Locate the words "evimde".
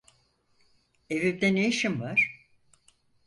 1.09-1.55